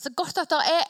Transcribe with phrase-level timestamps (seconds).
[0.00, 0.88] Så godt at det er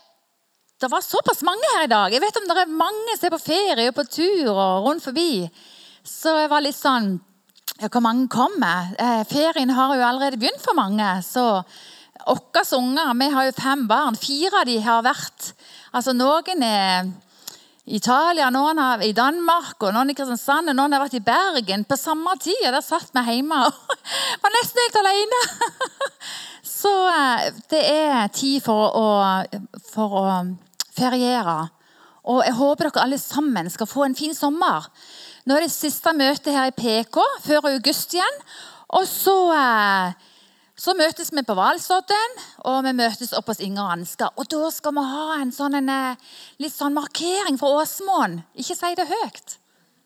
[0.81, 2.13] Det var såpass mange her i dag.
[2.13, 5.05] Jeg vet om det er mange som er på ferie og på tur og rundt
[5.05, 5.45] forbi.
[6.05, 7.19] Så jeg var litt sånn
[7.81, 8.95] Hvor mange kommer?
[8.99, 11.09] Eh, ferien har jo allerede begynt for mange.
[11.23, 11.63] Så
[12.27, 14.17] våre unger Vi har jo fem barn.
[14.17, 15.53] Fire av de har vært
[15.93, 17.11] Altså Noen er
[17.91, 21.25] i Italia, noen har i Danmark, og noen i Kristiansand og noen har vært i
[21.27, 21.83] Bergen.
[21.85, 22.61] På samme tid.
[22.69, 23.73] og Der satt vi hjemme og
[24.45, 25.43] var nesten helt alene.
[26.81, 29.09] Så eh, det er tid for å,
[29.91, 30.25] for å
[30.97, 31.59] feriere.
[32.31, 34.89] Og jeg håper dere alle sammen skal få en fin sommer.
[35.49, 38.43] Nå er det siste møte her i PK før august igjen.
[38.97, 40.13] Og så, eh,
[40.81, 42.37] så møtes vi på Hvalsodden,
[42.69, 44.35] og vi møtes oppe hos Inger Ansgar.
[44.37, 48.43] Og da skal vi ha en sånn, en, eh, litt sånn markering for Åsmoen.
[48.57, 49.59] Ikke si det høyt.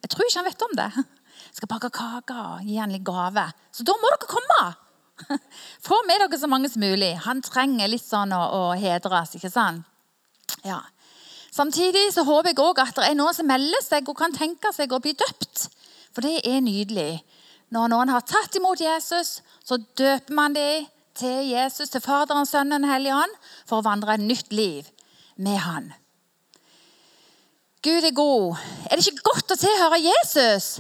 [0.05, 0.91] Jeg tror ikke han vet om det.
[0.95, 3.53] Jeg skal bake kake og gi han litt gave.
[3.73, 4.84] Så da må dere komme!
[5.87, 7.13] Få med dere så mange som mulig.
[7.27, 9.37] Han trenger litt sånn å, å hedres.
[9.39, 9.87] ikke sant?
[10.67, 10.81] Ja.
[11.55, 14.73] Samtidig så håper jeg også at det er noen som melder seg og kan tenke
[14.75, 15.69] seg å bli døpt.
[16.15, 17.23] For det er nydelig.
[17.75, 22.87] Når noen har tatt imot Jesus, så døper man dem til Jesus, til Faderen, Sønnen
[22.87, 24.89] og hellige ånd, for å vandre et nytt liv
[25.39, 25.93] med Han.
[27.85, 28.59] Gud er god.
[28.89, 30.79] Er det ikke godt å tilhøre Jesus?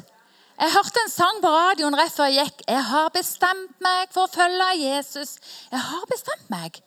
[0.65, 2.62] Jeg hørte en sang på radioen rett før jeg gikk.
[2.65, 5.34] 'Jeg har bestemt meg for å følge Jesus'.
[5.69, 6.79] Jeg har bestemt meg.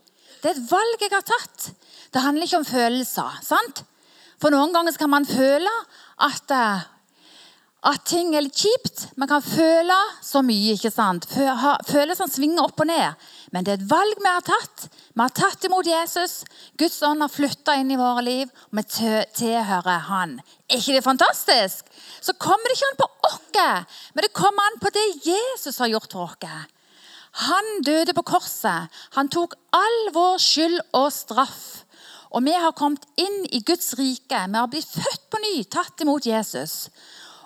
[0.42, 1.68] Det er et valg jeg har tatt.
[2.10, 3.38] Det handler ikke om følelser.
[3.44, 3.84] sant?
[4.42, 5.70] For noen ganger kan man føle
[6.18, 6.88] at, eh,
[7.88, 9.06] at ting er litt kjipt.
[9.16, 10.74] Man kan føle så mye.
[10.76, 11.28] ikke sant?
[11.32, 13.28] Følelsene svinger opp og ned.
[13.56, 14.88] Men det er et valg vi har tatt.
[14.92, 16.42] Vi har tatt imot Jesus.
[16.80, 18.52] Guds ånd har flytta inn i våre liv.
[18.72, 18.86] Og vi
[19.40, 20.40] tilhører Han.
[20.68, 21.88] Er ikke det fantastisk?
[22.22, 25.90] Så kommer det ikke an på oss, men det kommer an på det Jesus har
[25.90, 26.68] gjort for oss.
[27.48, 28.90] Han døde på korset.
[29.16, 31.84] Han tok all vår skyld og straff.
[32.36, 34.42] Og vi har kommet inn i Guds rike.
[34.48, 36.90] Vi har blitt født på ny, tatt imot Jesus.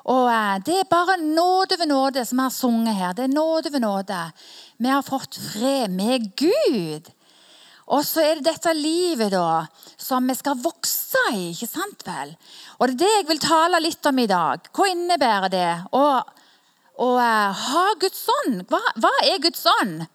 [0.09, 3.13] Og eh, Det er bare nåde ved nåde som vi har sunget her.
[3.13, 4.21] Det er nåde ved nåde.
[4.77, 7.11] Vi har fått fred med Gud.
[7.91, 9.65] Og så er det dette livet da,
[9.99, 11.49] som vi skal vokse i.
[11.51, 12.35] ikke sant vel?
[12.79, 14.69] Og Det er det jeg vil tale litt om i dag.
[14.71, 16.05] Hva innebærer det å,
[17.01, 18.63] uh, ha Guds ånd?
[18.69, 20.05] Hva, hva, er Guds ånd?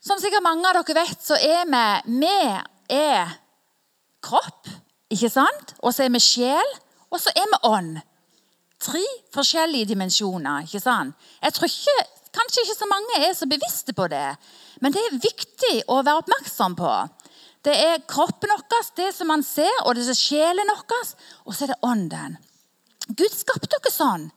[0.00, 2.36] Som sikkert mange av dere vet, så er vi Vi
[2.96, 3.32] er
[4.22, 4.68] kropp,
[5.10, 5.74] ikke sant?
[5.80, 6.76] Og så er vi sjel,
[7.10, 7.96] og så er vi ånd.
[8.80, 9.02] Tre
[9.34, 10.66] forskjellige dimensjoner.
[10.66, 11.14] ikke sant?
[11.42, 11.96] Jeg tror ikke,
[12.36, 14.36] Kanskje ikke så mange er så bevisste på det.
[14.84, 16.92] Men det er viktig å være oppmerksom på.
[17.64, 21.14] Det er kroppen vår, det som man ser, og det er sjelen vår,
[21.46, 22.36] og så er det ånden.
[23.08, 24.28] Gud skapte dere sånn.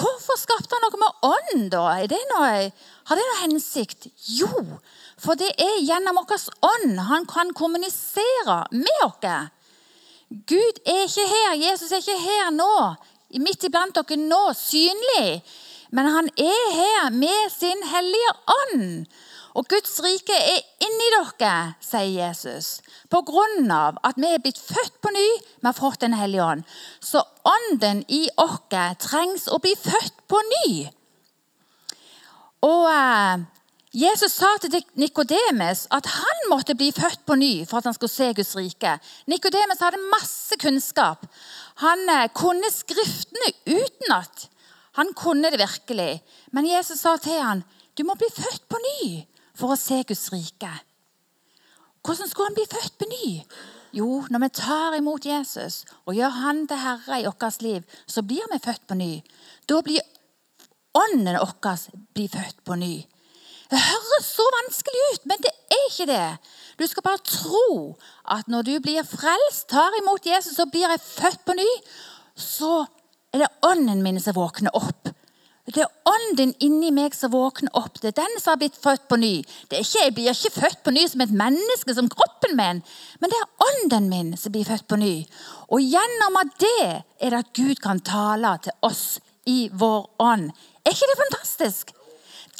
[0.00, 1.84] Hvorfor skapte han noe med ånd, da?
[2.08, 2.66] Det noe,
[3.08, 4.08] har det noe hensikt?
[4.38, 4.50] Jo,
[5.20, 9.50] for det er gjennom vår ånd han kan kommunisere med oss.
[10.30, 12.74] Gud er ikke her, Jesus er ikke her nå,
[13.38, 15.42] midt iblant dere nå, synlig.
[15.94, 19.06] Men han er her med sin hellige ånd.
[19.58, 22.78] Og Guds rike er inni dere, sier Jesus.
[23.10, 25.26] På grunn av at vi er blitt født på ny,
[25.58, 26.62] vi har fått Den hellige ånd.
[27.00, 28.60] Så ånden i oss
[29.02, 30.88] trengs å bli født på ny.
[32.66, 33.42] Og eh,
[33.90, 38.12] Jesus sa til Nikodemes at han måtte bli født på ny for at han skulle
[38.12, 38.92] se Guds rike.
[39.26, 41.26] Nikodemes hadde masse kunnskap.
[41.82, 44.46] Han eh, kunne Skriftene utenat.
[44.94, 46.22] Han kunne det virkelig.
[46.52, 47.64] Men Jesus sa til ham,
[47.98, 49.26] du må bli født på ny
[49.58, 50.70] for å se Guds rike.
[52.06, 53.28] Hvordan skulle han bli født på ny?
[53.92, 58.22] Jo, når vi tar imot Jesus og gjør han til herre i vårt liv, så
[58.22, 59.16] blir vi født på ny.
[59.66, 60.06] Da blir
[60.94, 62.94] ånden vår født på ny.
[63.70, 66.24] Det høres så vanskelig ut, men det er ikke det.
[66.80, 67.94] Du skal bare tro
[68.34, 71.68] at når du blir frelst, tar imot Jesus og blir jeg født på ny,
[72.34, 72.84] så
[73.30, 75.12] er det ånden min som våkner opp.
[75.70, 78.00] Det er ånden inni meg som våkner opp.
[78.00, 79.34] Det er den som har blitt født på ny.
[79.68, 82.80] Ikke, jeg blir ikke født på ny som et menneske, som kroppen min,
[83.22, 85.12] men det er ånden min som blir født på ny.
[85.70, 90.50] Og gjennom det er det at Gud kan tale til oss i vår ånd.
[90.82, 91.94] Er ikke det fantastisk?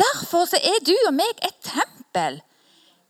[0.00, 2.41] Derfor så er du og meg et tempel.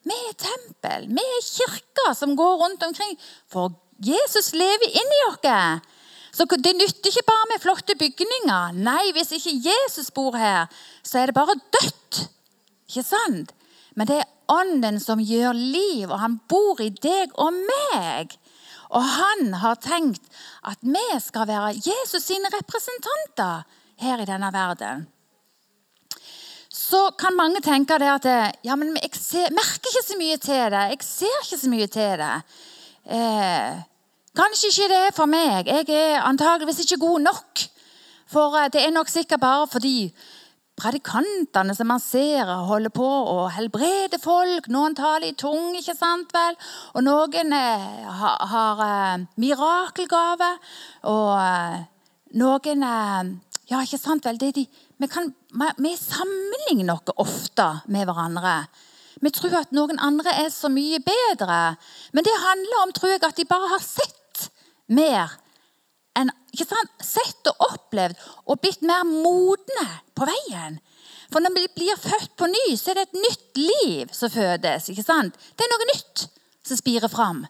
[0.06, 1.06] Vi er tempel.
[1.12, 3.16] Vi er kirka som går rundt omkring.
[3.52, 5.86] For Jesus lever inni oss.
[6.32, 8.72] Så Det nytter ikke bare med flotte bygninger.
[8.72, 10.66] Nei, hvis ikke Jesus bor her,
[11.02, 12.28] så er det bare dødt.
[12.88, 13.52] Ikke sant?
[13.94, 18.34] Men det er Ånden som gjør liv, og han bor i deg og meg.
[18.90, 20.24] Og han har tenkt
[20.66, 23.62] at vi skal være Jesus sine representanter
[24.02, 25.06] her i denne verden.
[26.90, 28.26] Så kan mange tenke det at
[28.66, 30.84] ja, men jeg ser, merker ikke så mye til det.
[30.94, 32.32] Jeg ser ikke så mye til det.
[33.10, 33.78] Eh,
[34.36, 35.70] kanskje ikke det er for meg.
[35.70, 37.64] Jeg er antageligvis ikke god nok.
[38.30, 40.12] For eh, det er nok sikkert bare fordi
[40.80, 44.68] predikantene som man ser holder på å helbrede folk.
[44.72, 46.58] Noen taler i tung, ikke sant vel?
[46.94, 47.88] Og noen eh,
[48.20, 50.52] har, har eh, mirakelgave.
[51.10, 51.80] Og eh,
[52.40, 53.36] noen eh,
[53.70, 54.38] Ja, ikke sant vel?
[54.40, 54.66] Det er De,
[55.00, 55.32] vi, kan,
[55.76, 58.54] vi sammenligner oss ofte med hverandre.
[59.20, 61.60] Vi tror at noen andre er så mye bedre.
[62.12, 64.50] Men det handler om tror jeg, at de bare har sett
[64.92, 65.32] mer
[66.18, 69.86] en, sett og opplevd og blitt mer modne
[70.16, 70.80] på veien.
[71.30, 74.90] For når vi blir født på ny, så er det et nytt liv som fødes.
[74.90, 75.36] ikke sant?
[75.56, 76.26] Det er noe nytt
[76.66, 77.44] som spirer fram.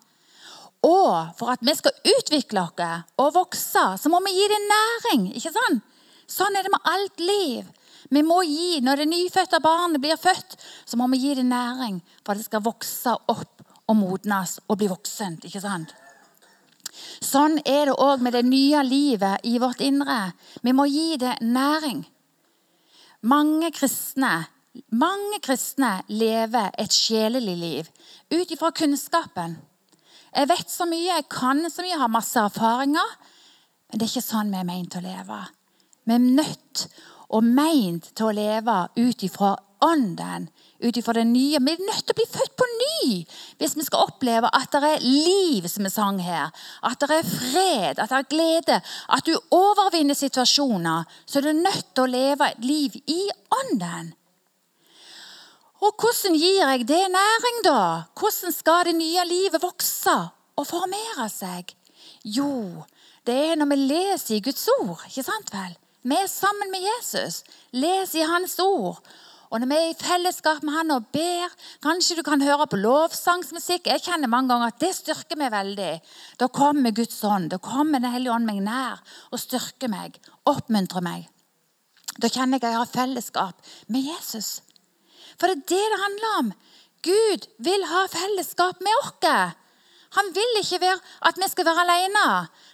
[0.86, 5.30] Og for at vi skal utvikle oss og vokse, så må vi gi det næring.
[5.34, 5.86] ikke sant?
[6.30, 7.66] Sånn er det med alt liv.
[8.10, 10.56] Vi må gi, Når det nyfødte barnet blir født,
[10.86, 14.78] så må vi gi det næring for at det skal vokse opp og modnes og
[14.78, 15.44] bli voksent.
[15.44, 15.94] ikke sant?
[17.20, 20.32] Sånn er det òg med det nye livet i vårt indre.
[20.62, 22.04] Vi må gi det næring.
[23.22, 24.46] Mange kristne,
[24.90, 27.90] mange kristne lever et sjelelig liv
[28.32, 29.58] ut ifra kunnskapen.
[30.34, 33.16] Jeg vet så mye, jeg kan så mye, jeg har masse erfaringer.
[33.90, 35.40] Men det er ikke sånn vi er ment å leve.
[36.10, 36.88] Vi er nødt
[37.30, 39.52] og meint til å leve ut ifra
[39.86, 40.48] ånden,
[40.82, 41.60] ut ifra det nye.
[41.62, 43.02] Vi er nødt til å bli født på ny
[43.60, 46.50] hvis vi skal oppleve at det er liv, som vi sang her.
[46.82, 48.78] At det er fred, at det er glede.
[49.06, 51.06] At du overvinner situasjoner.
[51.30, 53.20] Så er nødt til å leve et liv i
[53.60, 54.10] ånden.
[55.80, 57.82] Og hvordan gir jeg det næring, da?
[58.18, 60.16] Hvordan skal det nye livet vokse
[60.58, 61.70] og formere seg?
[62.26, 62.82] Jo,
[63.24, 65.78] det er når vi leser i Guds ord, ikke sant vel?
[66.02, 67.42] Vi er sammen med Jesus,
[67.76, 69.02] leser i Hans ord.
[69.50, 71.50] Og når vi er i fellesskap med han og ber
[71.82, 73.88] Kanskje du kan høre på lovsangsmusikk.
[73.90, 75.90] Jeg kjenner mange ganger at det styrker meg veldig.
[76.38, 77.50] Da kommer Guds ånd.
[77.50, 79.02] Da kommer Den hellige ånd meg nær
[79.32, 80.20] og styrker meg.
[80.46, 81.26] Oppmuntrer meg.
[82.22, 84.60] Da kjenner jeg at jeg har fellesskap med Jesus.
[85.34, 86.52] For det er det det handler om.
[87.02, 89.58] Gud vil ha fellesskap med oss.
[90.14, 90.94] Han vil ikke
[91.26, 92.26] at vi skal være alene.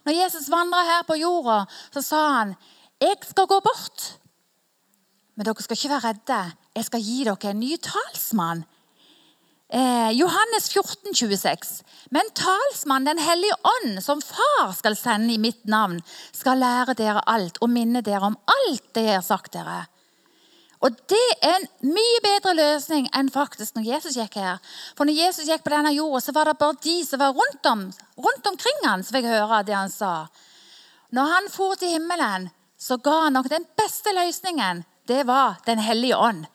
[0.05, 2.57] Når Jesus vandra her på jorda, så sa han,
[3.01, 4.19] 'Jeg skal gå bort.'
[5.37, 6.53] Men dere skal ikke være redde.
[6.77, 8.65] Jeg skal gi dere en ny talsmann.
[9.69, 11.83] Eh, Johannes 14, 26.
[12.11, 16.01] Men talsmann, Den hellige ånd, som far skal sende i mitt navn,
[16.33, 19.87] skal lære dere alt og minne dere om alt det jeg har sagt dere.
[20.81, 24.59] Og Det er en mye bedre løsning enn faktisk når Jesus gikk her.
[24.97, 27.67] For når Jesus gikk på denne jorda, så var det bare de som var rundt,
[27.67, 30.29] om, rundt omkring han, som fikk høre det han sa.
[31.11, 35.79] Når han for til himmelen, så ga han nok den beste løsningen det var Den
[35.79, 36.47] hellige ånd.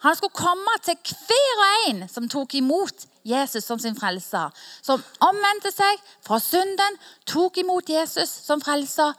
[0.00, 0.96] Han skulle komme til
[1.28, 4.50] hver og en som tok imot Jesus som sin frelser.
[4.82, 6.96] Som omvendte seg fra synden,
[7.26, 9.12] tok imot Jesus som frelser.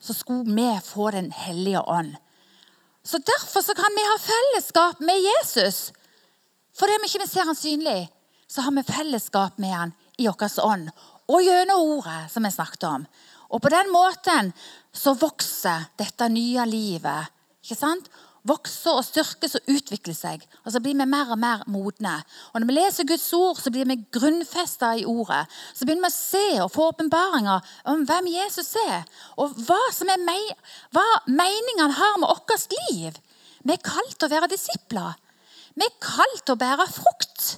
[0.00, 2.16] Så skulle vi få Den hellige ånd.
[3.04, 5.92] Så Derfor så kan vi ha fellesskap med Jesus.
[6.78, 8.08] Fordi vi ikke ser han synlig,
[8.48, 10.88] så har vi fellesskap med han i vår ånd.
[11.28, 13.06] Og gjennom ordet, som vi snakket om.
[13.54, 14.50] Og på den måten
[14.94, 17.30] så vokser dette nye livet.
[17.62, 18.08] ikke sant?
[18.44, 20.42] Vokser og styrkes og utvikler seg.
[20.66, 22.18] Og så blir vi mer og mer modne.
[22.52, 25.46] Og Når vi leser Guds ord, så blir vi grunnfesta i ordet.
[25.72, 29.06] Så begynner vi å se og få åpenbaringer om hvem Jesus er,
[29.40, 30.36] og hva, som er me
[30.92, 33.16] hva meningen har med vårt liv.
[33.64, 35.14] Vi er kalt til å være disipler.
[35.74, 37.54] Vi er kalt til å bære frukt.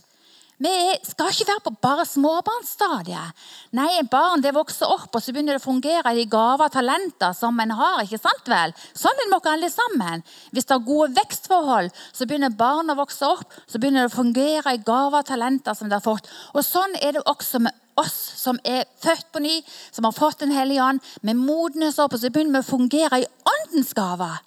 [0.56, 0.72] Vi
[1.04, 3.40] skal ikke være på bare småbarnsstadiet.
[3.76, 7.34] Nei, barn det vokser opp, og så begynner det å fungere i gaver og talenter
[7.36, 8.00] som en har.
[8.00, 8.72] ikke sant vel?
[8.96, 10.24] Sånn er det med alle sammen.
[10.56, 13.52] Hvis det er gode vekstforhold, så begynner barn å vokse opp.
[13.68, 16.30] Så begynner det å fungere i gaver og talenter som de har fått.
[16.54, 19.58] Og sånn er det også med oss som er født på ny,
[19.92, 21.04] som har fått Den hellige ånd.
[21.20, 24.40] Vi modnes opp, og så begynner vi å fungere i åndens gaver.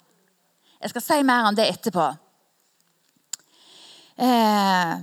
[0.82, 2.10] Jeg skal si mer om det etterpå.
[4.18, 4.98] Eh,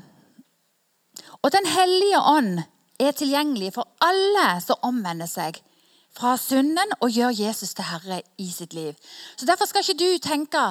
[1.44, 2.60] og Den hellige ånd
[3.00, 5.62] er tilgjengelig for alle som omvender seg
[6.18, 8.94] fra synden og gjør Jesus til herre i sitt liv.
[9.38, 10.64] Så Derfor skal ikke du tenke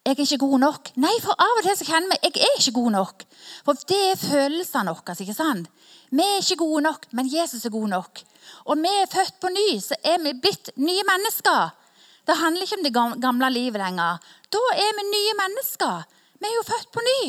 [0.00, 0.88] jeg er ikke god nok.
[0.96, 3.24] Nei, for av og til så kjenner vi jeg er ikke god nok.
[3.66, 5.16] For det er følelsene våre.
[5.20, 5.68] ikke sant?
[6.10, 8.22] Vi er ikke gode nok, men Jesus er god nok.
[8.64, 11.76] Og vi er født på ny, så er vi blitt nye mennesker.
[12.26, 14.24] Det handler ikke om det gamle livet lenger.
[14.48, 16.08] Da er vi nye mennesker.
[16.40, 17.20] Vi er jo født på ny.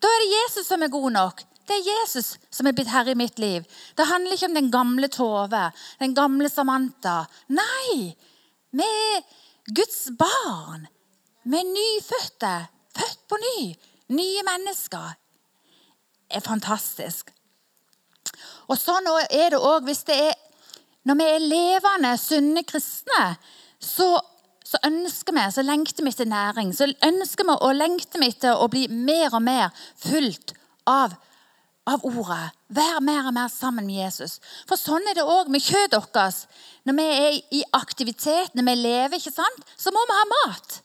[0.00, 1.42] Da er det Jesus som er god nok.
[1.70, 3.62] Det er Jesus som er blitt herre i mitt liv.
[3.94, 5.68] Det handler ikke om den gamle Tove,
[6.00, 7.20] den gamle Samantha.
[7.54, 8.10] Nei!
[8.74, 9.22] Vi er
[9.70, 10.88] Guds barn.
[11.46, 12.50] Vi er nyfødte,
[12.98, 13.70] født på ny.
[14.18, 15.14] Nye mennesker.
[16.26, 17.30] Det er fantastisk.
[18.66, 20.38] Og sånn er det òg hvis det er
[21.06, 23.22] Når vi er levende, sunne kristne,
[23.80, 24.18] så,
[24.60, 26.74] så ønsker vi, så lengter vi etter næring.
[26.76, 29.70] Så ønsker vi og lengter vi etter å bli mer og mer
[30.02, 30.52] fulgt
[30.84, 31.14] av
[31.88, 32.50] av ordet.
[32.68, 34.38] Vær mer og mer sammen med Jesus.
[34.68, 36.44] For sånn er det òg med kjøttet vårt.
[36.84, 40.80] Når vi er i aktivitet, når vi lever, ikke sant, så må vi ha mat.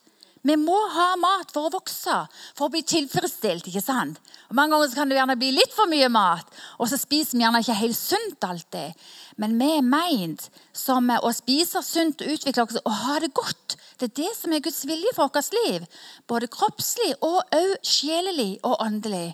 [0.45, 2.15] Vi må ha mat for å vokse,
[2.53, 3.65] for å bli tilfredsstilt.
[3.65, 4.19] ikke sant?
[4.51, 6.45] Og Mange ganger kan det gjerne bli litt for mye mat,
[6.77, 9.07] og så spiser vi gjerne ikke helt sunt alltid.
[9.41, 13.77] Men vi er meint som å spise sunt og utvikle oss og ha det godt.
[13.97, 15.89] Det er det som er Guds vilje for vårt liv.
[16.29, 19.31] Både kroppslig og også sjelelig og åndelig.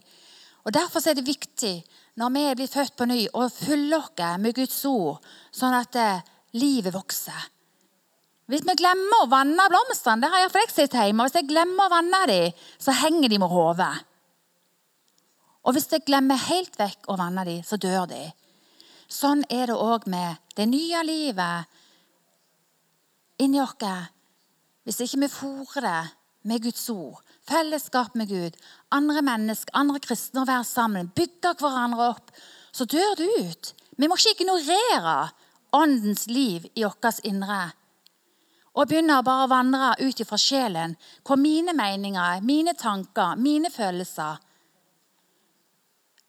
[0.65, 1.75] Og Derfor er det viktig
[2.21, 6.21] når vi blir født på ny, å fylle oss med Guds ord, sånn at eh,
[6.59, 7.49] livet vokser.
[8.51, 11.93] Hvis vi glemmer å vanne blomstene, det har jeg sett hjemme, hvis jeg glemmer å
[11.93, 13.93] vanne dem, så henger de med hodet.
[15.63, 18.25] Og hvis jeg glemmer helt vekk å vanne dem, så dør de.
[19.11, 21.79] Sånn er det òg med det nye livet
[23.41, 23.75] inni oss.
[24.83, 26.01] Hvis ikke vi fôrer det
[26.49, 28.57] med Guds ord, fellesskap med Gud,
[28.89, 32.33] andre mennesker, andre kristne å være sammen, bygge hverandre opp,
[32.71, 33.73] så dør du ut.
[33.97, 35.31] Vi må ikke ignorere
[35.75, 37.71] åndens liv i vårt indre.
[38.71, 40.95] Og begynne å bare vandre ut fra sjelen,
[41.27, 44.39] hvor mine meninger, mine tanker, mine følelser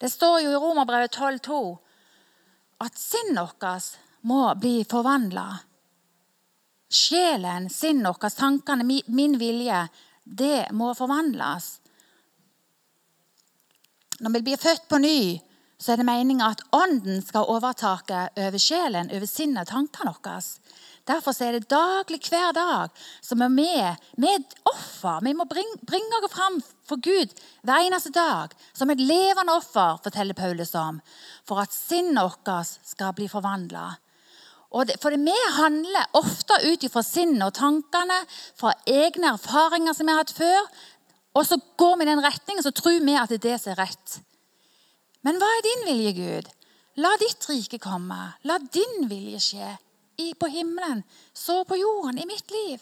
[0.03, 1.59] Det står jo i Romerbrevet 12,2
[2.83, 3.93] at sinnet vårt
[4.27, 5.47] må bli forvandla.
[6.91, 9.85] Sjelen, sinnet vårt, tankene, min vilje
[10.25, 11.79] det må forvandles.
[14.23, 15.41] Når vi blir født på ny,
[15.83, 20.39] så er det meninga at ånden skal overtake over sjelen, over sinnet og tankene våre.
[21.11, 25.19] Derfor er det daglig, hver dag, som er med med offer.
[25.27, 27.35] Vi må bringe, oss fram for Gud
[27.67, 31.01] hver eneste dag som et levende offer, forteller Paulus om,
[31.43, 33.89] for at sinnet vårt skal bli forvandla.
[34.73, 38.23] Det, for vi handler ofte ut fra sinnet og tankene,
[38.57, 40.71] fra egne erfaringer som vi har hatt før.
[41.37, 43.75] Og så går vi i den retningen, så tror vi at det er det som
[43.75, 44.19] er rett.
[45.23, 46.49] Men hva er din vilje, Gud?
[47.05, 48.21] La ditt rike komme.
[48.49, 49.71] La din vilje skje.
[50.21, 51.01] I, på himmelen,
[51.33, 52.81] så på jorden, i mitt liv.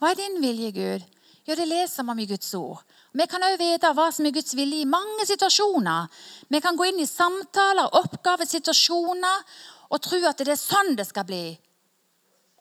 [0.00, 1.04] Hva er din vilje, Gud?
[1.46, 2.80] Ja, det leser vi om i Guds ord.
[3.16, 6.08] Vi kan òg vite hva som er Guds vilje i mange situasjoner.
[6.52, 9.44] Vi kan gå inn i samtaler, oppgaver, situasjoner
[9.90, 11.44] og tro at det er sånn det skal bli.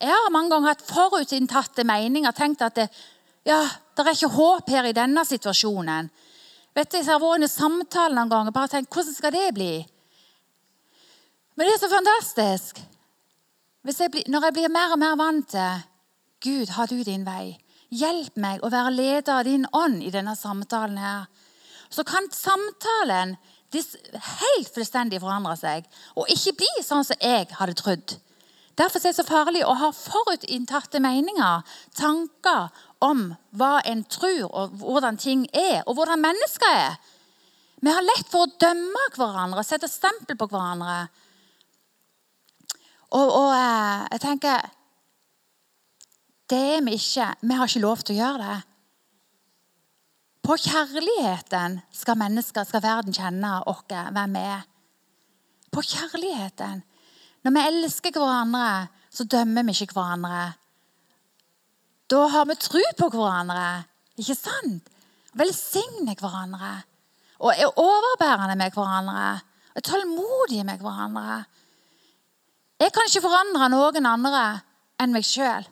[0.01, 2.87] Jeg har mange ganger hatt forutinntatte meninger tenkt at det,
[3.47, 3.61] ja,
[3.95, 6.09] det er ikke håp her i denne situasjonen.
[6.75, 9.73] Vet du, Jeg har vært i samtalen noen ganger bare tenkt hvordan skal det bli?
[11.55, 12.81] Men det er så fantastisk.
[13.85, 15.85] Jeg blir, når jeg blir mer og mer vant til
[16.43, 17.55] Gud, har du din vei.
[17.95, 21.29] Hjelp meg å være leder av din ånd i denne samtalen her.
[21.89, 23.37] Så kan samtalen
[23.79, 28.15] helt fullstendig forandrer seg og ikke blir sånn som jeg hadde trodd.
[28.75, 31.63] Derfor er det så farlig å ha forutinntatte meninger,
[31.95, 36.97] tanker om hva en tror, og hvordan ting er, og hvordan mennesker er.
[37.79, 41.05] Vi har lett for å dømme hverandre, sette stempel på hverandre.
[43.15, 44.71] Og, og eh, jeg tenker
[46.49, 47.27] Det er vi ikke.
[47.41, 48.57] Vi har ikke lov til å gjøre det.
[50.45, 54.65] På kjærligheten skal mennesker, skal verden kjenne oss, hvem vi er.
[55.73, 56.83] På kjærligheten.
[57.41, 60.43] Når vi elsker hverandre, så dømmer vi ikke hverandre.
[62.13, 63.85] Da har vi tro på hverandre,
[64.21, 64.91] ikke sant?
[65.33, 66.75] Velsigner hverandre.
[67.41, 69.25] Og er overbærende med hverandre.
[69.73, 71.41] Og er tålmodige med hverandre.
[72.79, 74.45] Jeg kan ikke forandre noen andre
[75.01, 75.65] enn meg sjøl.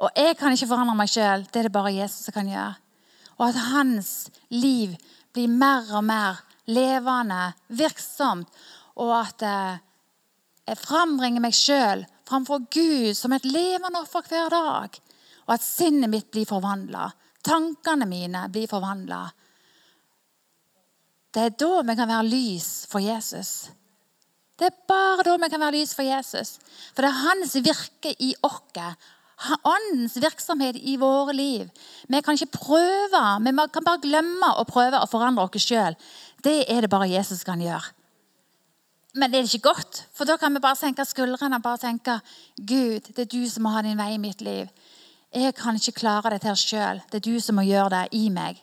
[0.00, 1.44] Og jeg kan ikke forandre meg sjøl.
[1.52, 2.74] Det er det bare Jesus som kan gjøre
[3.36, 4.10] og at hans
[4.52, 4.96] liv
[5.36, 6.40] blir mer og mer
[6.72, 8.48] levende, virksomt,
[8.96, 9.82] og at eh,
[10.66, 15.00] jeg frambringer meg sjøl framfor Gud som et levende offer hver dag.
[15.46, 17.06] Og at sinnet mitt blir forvandla.
[17.46, 19.20] Tankene mine blir forvandla.
[21.30, 23.68] Det er da vi kan være lys for Jesus.
[24.56, 26.56] Det er bare da vi kan være lys for Jesus.
[26.96, 28.64] For det er hans virke i oss
[29.64, 31.68] åndens virksomhet i våre liv.
[32.08, 35.96] Vi kan ikke prøve, vi kan bare glemme å prøve å forandre oss sjøl.
[36.42, 37.92] Det er det bare Jesus kan gjøre.
[39.16, 42.18] Men det er ikke godt, for da kan vi bare senke skuldrene og bare tenke
[42.56, 44.68] Gud, det er du som må ha din vei i mitt liv.
[45.32, 47.00] Jeg kan ikke klare dette sjøl.
[47.10, 48.60] Det er du som må gjøre det i meg.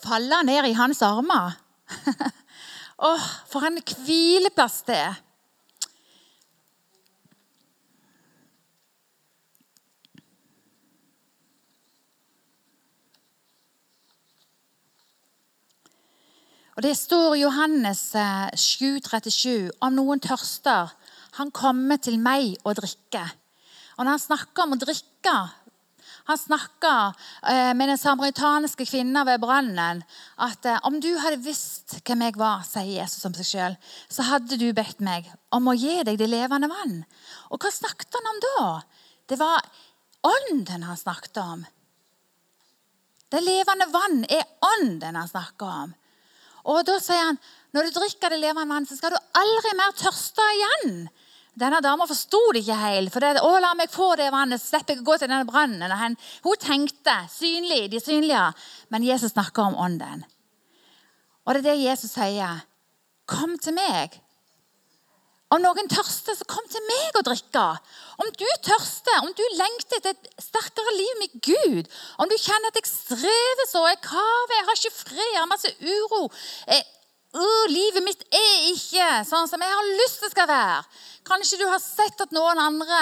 [0.00, 1.56] Falle ned i hans armer.
[3.00, 5.18] Åh, oh, for en hvileplass det er.
[16.80, 20.88] Og Det står i Johannes 7,37 eh, om noen tørster.
[21.36, 23.34] Han kommer til meg og drikker.
[23.98, 25.34] Og Når han snakker om å drikke
[26.30, 26.94] han snakka
[27.52, 30.00] eh, med den samaritanske kvinnen ved brannen.
[30.40, 34.30] At eh, om du hadde visst hvem jeg var, sier Jesus om seg sjøl, så
[34.30, 37.02] hadde du bedt meg om å gi deg det levende vann.
[37.52, 38.66] Og hva snakket han om da?
[39.28, 39.68] Det var
[40.32, 41.68] ånden han snakket om.
[43.28, 45.98] Det levende vann er ånden han snakker om.
[46.68, 47.40] Og da sier han
[47.74, 51.04] når du drikker det levende vann, så skal du aldri mer tørste igjen.
[51.60, 53.12] Denne dama forsto det ikke helt.
[53.14, 55.46] For det, å, la meg få det vannet, så slipper jeg å gå til denne
[55.46, 56.16] brannen.
[56.46, 58.42] Hun tenkte synlig, de synlige.
[58.90, 60.24] Men Jesus snakker om ånden.
[61.46, 62.64] Og det er det Jesus sier.
[63.30, 64.18] Kom til meg.
[65.50, 67.64] Om noen tørster, så kom til meg og drikke.
[68.22, 71.90] Om du tørster, om du lengter etter et sterkere liv med Gud,
[72.22, 75.50] om du kjenner at jeg strever så, jeg kaver, jeg har ikke fred, jeg har
[75.50, 76.22] masse uro
[76.70, 76.84] jeg,
[77.36, 80.82] uh, Livet mitt er ikke sånn som jeg har lyst det skal være.
[81.30, 83.00] Kanskje du har sett at noen andre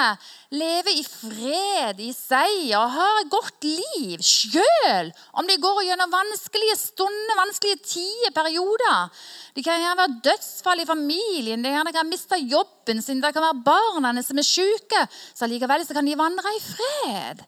[0.52, 6.12] lever i fred, i seier og har et godt liv sjøl om de går gjennom
[6.12, 9.22] vanskelige stunder, vanskelige tider, perioder.
[9.54, 13.46] Det kan gjerne være dødsfall i familien, de kan ha mista jobben sin, det kan
[13.46, 15.06] være barna som er syke.
[15.32, 17.46] Så likevel så kan de vandre i fred.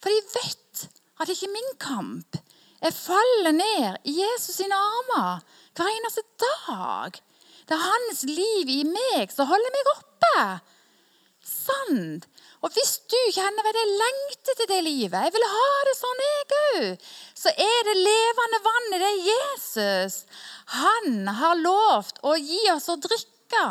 [0.00, 0.86] For de vet
[1.20, 2.38] at det ikke er min kamp.
[2.80, 5.42] Jeg faller ned i Jesus sine armer
[5.80, 7.16] hver eneste dag.
[7.64, 10.44] Det er hans liv i meg som holder meg oppe.
[11.46, 12.26] Sant.
[12.60, 16.24] Og hvis du kjenner at jeg lengter til det livet, jeg vil ha det sånn
[16.24, 17.06] jeg òg,
[17.40, 20.18] så er det levende vannet, det er Jesus.
[20.74, 23.64] Han har lovt å gi oss å drikke.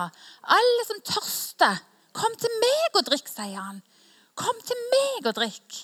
[0.57, 1.83] Alle som tørster,
[2.17, 3.83] kom til meg og drikk, sier han.
[4.39, 5.83] Kom til meg og drikk.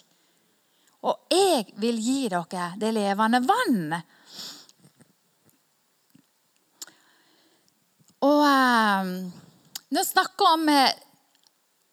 [1.06, 4.15] Og jeg vil gi dere det levende vannet.
[8.26, 9.10] Og eh,
[9.94, 11.02] når vi snakker om eh,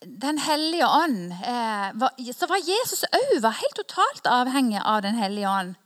[0.02, 5.50] Den hellige ånd, eh, var, så var Jesus òg helt totalt avhengig av Den hellige
[5.50, 5.76] ånd.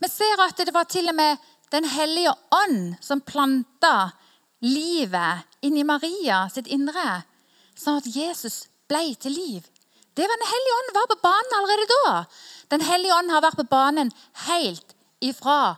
[0.00, 4.12] Vi ser at det var til og med Den hellige ånd som planta
[4.62, 7.24] livet inni Maria sitt indre,
[7.76, 9.66] sånn at Jesus ble til liv.
[10.16, 12.12] Det var Den hellige ånd var på banen allerede da.
[12.72, 14.12] Den hellige ånd har vært på banen
[14.46, 15.76] helt ifra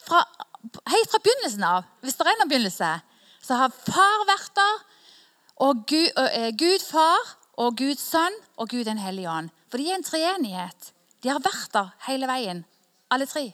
[0.00, 0.24] fra
[0.92, 2.90] helt fra begynnelsen av, hvis det er en begynnelse,
[3.40, 4.82] så har far vært der,
[5.60, 9.50] og Gud, uh, Gud far og Gud sønn og Gud den hellige ånd.
[9.68, 10.92] For de er en treenighet.
[11.20, 12.64] De har vært der hele veien,
[13.12, 13.50] alle tre.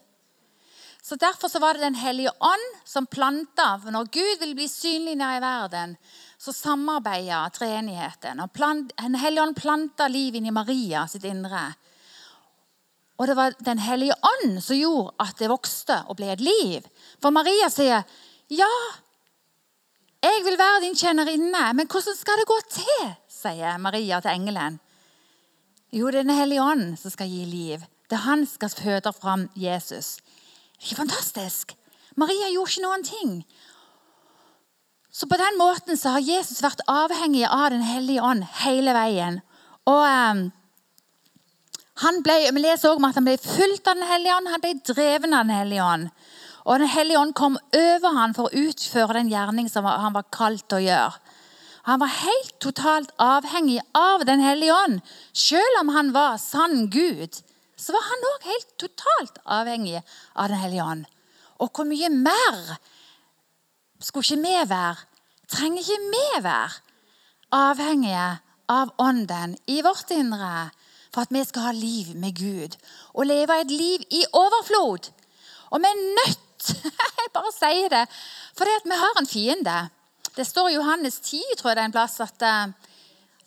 [1.07, 3.79] Så Derfor så var det Den hellige ånd som planta.
[3.79, 5.97] For når Gud vil bli synlig nær i verden,
[6.39, 8.41] så samarbeider treenigheten.
[8.43, 8.51] Og
[8.99, 11.77] Den hellige ånd planta liv inn i Maria sitt indre.
[13.19, 16.83] Og det var Den hellige ånd som gjorde at det vokste og ble et liv.
[17.23, 18.05] For Maria sier,
[18.51, 18.75] 'Ja,
[20.23, 24.81] jeg vil være din tjenerinne.' men hvordan skal det gå til?' sier Maria til engelen.
[25.93, 27.79] Jo, det er Den hellige ånd som skal gi liv.
[28.11, 30.17] Det er han som skal føde fram Jesus.
[30.17, 31.77] Det er ikke fantastisk?
[32.17, 33.47] Maria gjorde ikke noen ting.
[35.11, 39.41] Så på den måten så har Jesus vært avhengig av Den hellige ånd hele veien.
[39.87, 40.53] Og...
[41.97, 44.75] Ble, vi leser også om at han ble fulgt av Den hellige ånd, han ble
[44.85, 46.11] dreven av Den hellige ånd.
[46.67, 50.29] Og Den hellige ånd kom over han for å utføre den gjerning som han var
[50.35, 51.17] kalt å gjøre.
[51.87, 55.01] Han var helt totalt avhengig av Den hellige ånd.
[55.33, 57.41] Selv om han var sann Gud,
[57.77, 60.01] så var han òg helt totalt avhengig
[60.35, 61.07] av Den hellige ånd.
[61.63, 62.77] Og hvor mye mer
[64.03, 65.07] skulle ikke vi være?
[65.49, 66.83] Trenger ikke vi være
[67.55, 68.27] avhengige
[68.69, 70.69] av Ånden i vårt indre?
[71.17, 72.77] For at vi skal ha liv med Gud
[73.15, 75.09] og leve et liv i overflod.
[75.73, 76.43] Og vi er nødt
[77.21, 78.03] Jeg bare sier det.
[78.57, 79.77] For vi har en fiende.
[80.37, 82.73] Det står i Johannes 10 tror jeg det er en plass, at uh,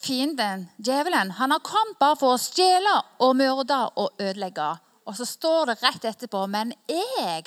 [0.02, 4.70] fienden, djevelen, han har kommet bare for å stjele og myrde og ødelegge.
[5.06, 7.46] Og så står det rett etterpå Men jeg,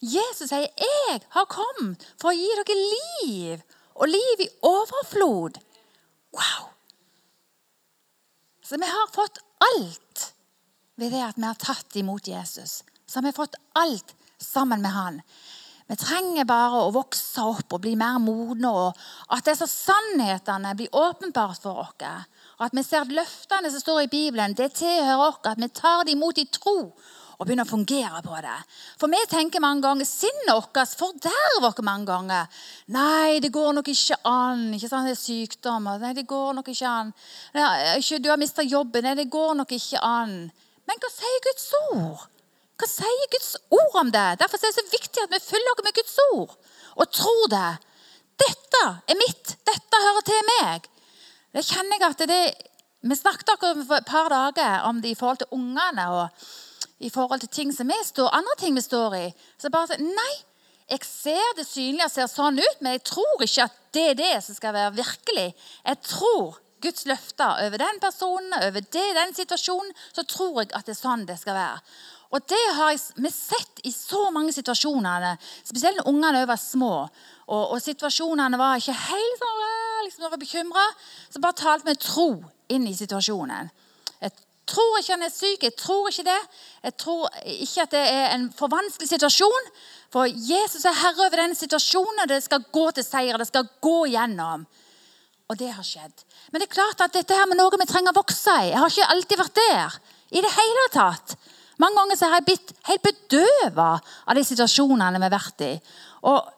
[0.00, 3.64] Jesus sier, jeg har kommet for å gi dere liv.
[3.94, 5.60] Og liv i overflod.
[6.34, 6.70] Wow!
[8.64, 10.30] Så vi har fått alt
[11.00, 12.82] ved det at vi har tatt imot Jesus.
[13.06, 15.20] Så har vi fått alt sammen med han.
[15.86, 20.94] Vi trenger bare å vokse opp og bli mer modne, og at disse sannhetene blir
[20.96, 22.06] åpenbart for oss.
[22.56, 25.42] Og at vi ser løftene som står i Bibelen, det tilhører oss.
[25.44, 26.78] At vi tar det imot i tro
[27.38, 28.56] og begynner å fungere på det.
[29.00, 32.60] For vi tenker mange ganger sinnet vårt forderver oss mange ganger.
[32.94, 34.68] Nei, det går nok ikke an.
[34.76, 35.08] Ikke sant?
[35.08, 35.88] Det er sykdom.
[36.02, 37.14] Nei, det går nok ikke an.
[37.56, 39.06] Nei, du har mista jobben.
[39.06, 40.36] Nei, det går nok ikke an.
[40.84, 42.28] Men hva sier Guds ord?
[42.80, 44.28] Hva sier Guds ord om det?
[44.40, 46.54] Derfor er det så viktig at vi følger oss med Guds ord
[46.94, 47.70] og tror det.
[48.44, 49.56] Dette er mitt.
[49.66, 50.86] Dette hører til meg.
[51.54, 52.44] Det kjenner jeg at det,
[53.04, 56.46] Vi snakket akkurat for et par dager om det i forhold til ungene og
[56.98, 59.24] i forhold til ting som vi står, andre ting vi står i.
[59.58, 60.32] Så bare sier nei,
[60.90, 64.34] jeg ser det synlige ser sånn ut, men jeg tror ikke at det er det
[64.44, 65.46] som skal være virkelig.
[65.84, 70.84] Jeg tror Guds løfter over den personen, over det, den situasjonen, så tror jeg at
[70.84, 71.80] det er sånn det skal være.
[72.34, 72.90] Og det har
[73.22, 77.06] vi sett i så mange situasjoner, spesielt når ungene var små.
[77.46, 79.64] Og, og situasjonene var ikke helt sånn
[80.04, 80.84] liksom, var bekymra.
[81.30, 82.28] Så bare talte vi tro
[82.74, 83.70] inn i situasjonen.
[84.64, 86.40] Tror ikke han er syk, jeg tror ikke det.
[86.86, 89.68] Jeg tror ikke at det er en for vanskelig situasjon.
[90.14, 92.24] For Jesus er herre over denne situasjonen.
[92.30, 93.36] Det skal gå til seier.
[93.40, 94.64] Det skal gå gjennom.
[95.52, 96.24] Og det har skjedd.
[96.52, 98.70] Men det er klart at dette her med noe vi trenger å vokse i.
[98.70, 99.98] Jeg har ikke alltid vært der.
[100.34, 101.36] i det hele tatt.
[101.78, 105.72] Mange ganger så har jeg blitt helt bedøva av de situasjonene vi har vært i.
[106.30, 106.52] Og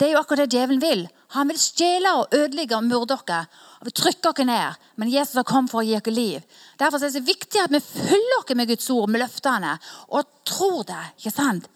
[0.00, 1.02] Det er jo akkurat det djevelen vil.
[1.36, 3.42] Han vil stjele og ødelegge og myrde dere.
[3.80, 4.80] Og trykker trykke dere ned.
[4.96, 6.42] Men Jesus har kommet for å gi dere liv.
[6.78, 10.24] Derfor er det så viktig at vi følger oss med Guds ord, med løftene, og
[10.44, 11.04] tror det.
[11.18, 11.68] ikke sant?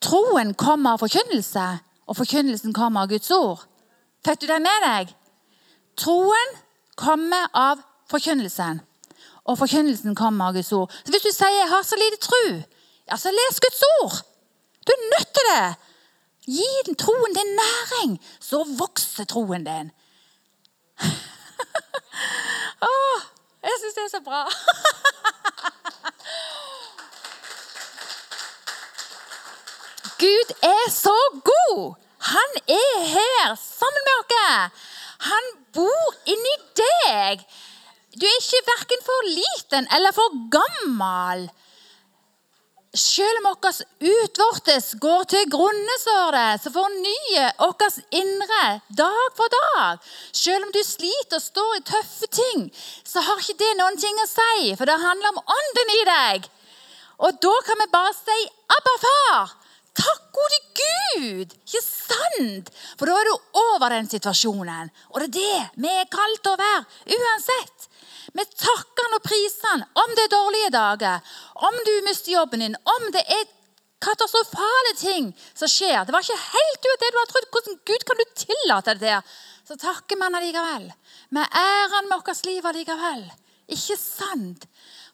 [0.00, 1.66] Troen kommer av forkynnelse,
[2.06, 3.64] og forkynnelsen kommer av Guds ord.
[4.24, 5.14] Fikk du det med deg?
[5.98, 6.54] Troen
[6.98, 8.80] kommer av forkynnelsen,
[9.48, 10.92] og forkynnelsen kommer av Guds ord.
[11.04, 12.64] Så Hvis du sier 'jeg har så lite tro',
[13.08, 14.24] ja, så les Guds ord.
[14.86, 15.76] Du er nødt til det.
[16.46, 19.90] Gi den troen din næring, så vokser troen din.
[22.88, 23.20] Åh,
[23.62, 24.42] jeg syns det er så bra.
[30.18, 31.94] Gud er så god!
[32.28, 34.70] Han er her sammen med oss.
[35.28, 37.44] Han bor inni deg.
[38.18, 41.48] Du er ikke verken for liten eller for gammel.
[42.96, 49.52] Selv om vårt utvortes går til grunne, står det, så fornyer vårt indre dag for
[49.52, 50.00] dag.
[50.32, 52.64] Selv om du sliter og står i tøffe ting,
[53.04, 56.48] så har ikke det noen ting å si, for det handler om ånden i deg.
[57.28, 59.54] Og da kan vi bare si 'Abba, far'.
[59.98, 61.54] Takk, gode Gud!
[61.66, 62.70] Ikke sant?
[62.96, 63.34] For da er du
[63.74, 64.90] over den situasjonen.
[65.10, 66.84] Og det er det vi er kalt til å være,
[67.18, 67.87] uansett.
[68.38, 71.30] Vi takker han og priser han om det er dårlige dager,
[71.68, 73.48] om du mister jobben din, om det er
[74.04, 76.04] katastrofale ting som skjer.
[76.06, 77.48] Det var ikke helt ut det du har trodd.
[77.54, 79.36] Hvordan Gud kan du tillate det der?
[79.66, 80.86] Så takker vi han allikevel.
[81.34, 83.24] Vi ærer han med vårt liv allikevel.
[83.74, 84.68] Ikke sant?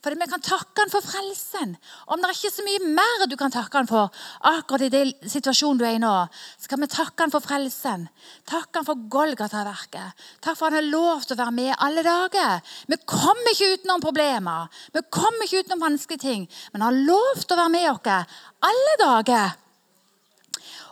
[0.04, 1.70] Fordi vi kan takke han for frelsen.
[2.12, 4.10] Om det er ikke så mye mer du kan takke han for,
[4.50, 6.12] akkurat i den situasjonen du er i nå,
[6.60, 8.04] så kan vi takke han for frelsen.
[8.44, 10.28] Takke han for Golgata-verket.
[10.44, 12.60] Takk for han har lov til å være med alle dager.
[12.92, 14.68] Vi kommer ikke utenom problemer.
[14.92, 16.48] Vi kommer ikke utenom vanskelige ting.
[16.74, 19.60] Men han har lov til å være med oss alle dager.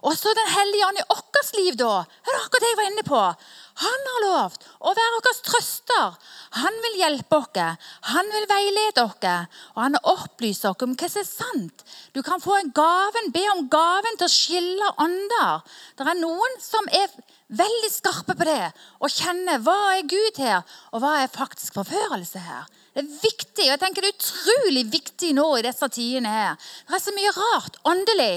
[0.03, 1.05] Og så Den hellige ånd i
[1.53, 1.93] vårt liv, da.
[2.27, 3.21] Hør akkurat det jeg var inne på.
[3.83, 6.17] Han har lovt å være vår trøster.
[6.63, 7.61] Han vil hjelpe oss.
[8.13, 9.29] Han vil veilede oss.
[9.75, 11.85] Og han opplyser oss om hva som er sant.
[12.15, 15.63] Du kan få en gaven, be om gaven til å skille ånder.
[15.99, 17.11] Det er noen som er
[17.53, 18.71] veldig skarpe på det
[19.03, 22.69] og kjenner hva er Gud her, og hva er faktisk forførelse her.
[22.93, 26.69] Det er viktig, og jeg tenker det er utrolig viktig nå i disse tidene her.
[26.89, 28.35] Det er så mye rart åndelig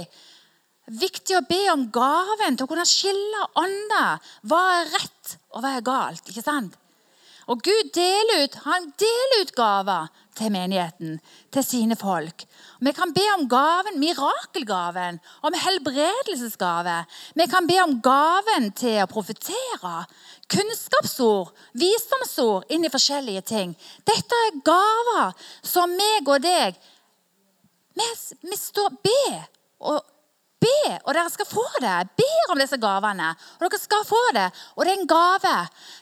[0.86, 4.24] viktig å be om gaven til å kunne skille ånder.
[4.45, 6.26] Hva er rett, og hva er galt?
[6.30, 6.78] ikke sant?
[7.45, 11.19] Og Gud deler ut, han deler ut gaver til menigheten,
[11.54, 12.41] til sine folk.
[12.82, 16.98] Vi kan be om gaven, mirakelgaven, om helbredelsesgave.
[17.38, 19.93] Vi kan be om gaven til å profetere.
[20.50, 23.78] Kunnskapsord, visdomsord inn i forskjellige ting.
[24.10, 26.82] Dette er gaver som meg og deg
[27.95, 28.06] Vi,
[28.43, 29.21] vi står be
[29.88, 30.02] og
[30.65, 31.95] Be, og dere skal få det.
[32.17, 34.47] Be om disse gavene, og dere skal få det.
[34.75, 35.56] Og det er en gave.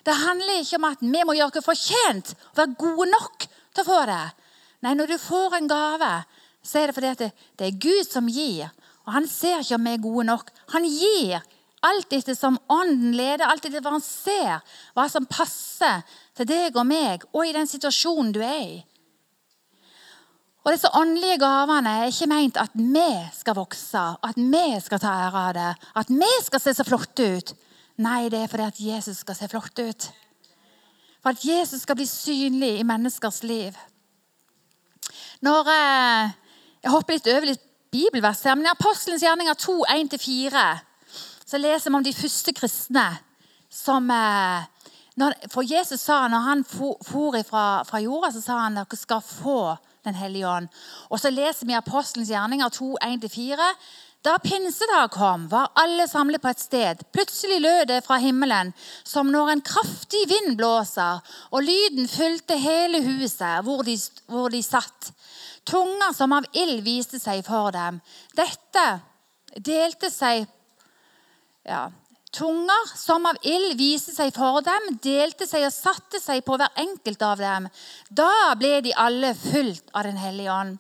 [0.08, 3.84] Det handler ikke om at vi må gjøre oss fortjent og være gode nok til
[3.84, 4.24] å få det.
[4.84, 6.14] Nei, når du får en gave,
[6.64, 8.72] så er det fordi det, det er Gud som gir.
[9.04, 10.52] Og han ser ikke om vi er gode nok.
[10.76, 11.44] Han gir
[11.84, 14.62] alt etter som ånden leder, alt etter hva han ser,
[14.96, 16.04] hva som passer
[16.38, 18.78] til deg og meg, og i den situasjonen du er i.
[20.64, 25.12] Og Disse åndelige gavene er ikke meint at vi skal vokse, at vi skal ta
[25.26, 27.54] ære av det, at vi skal se så flotte ut.
[28.00, 30.08] Nei, det er fordi at Jesus skal se flott ut.
[31.22, 33.76] For at Jesus skal bli synlig i menneskers liv.
[35.44, 36.32] Når eh,
[36.84, 40.64] Jeg hopper litt over litt bibelvers her, men i Apostelens gjerninger 2, 1-4
[41.46, 43.06] så leser vi om de første kristne
[43.72, 44.66] som eh,
[45.52, 49.22] For Jesus sa når han for, for fra, fra jorda, så sa han dere skal
[49.22, 50.68] få Den hellige ånd.
[51.10, 53.70] Og så leser vi Apostelens gjerninger 2, 1-4.
[54.24, 57.02] Da pinsedag kom, var alle samlet på et sted.
[57.12, 58.72] Plutselig lød det fra himmelen
[59.04, 61.20] som når en kraftig vind blåser,
[61.52, 63.98] og lyden fylte hele huset hvor de,
[64.32, 65.12] hvor de satt.
[65.68, 68.00] Tunger som av ild viste seg for dem.
[68.36, 68.86] Dette
[69.60, 70.46] delte seg
[71.68, 71.90] ja,
[72.34, 76.74] Tunger som av ild viste seg for dem, delte seg og satte seg på hver
[76.82, 77.68] enkelt av dem.
[78.10, 80.80] Da ble de alle fulgt av Den hellige ånd.